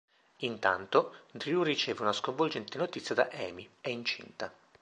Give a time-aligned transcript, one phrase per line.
[0.37, 4.51] Intanto, Drew riceve una sconvolgente notizia da Amy: è incinta.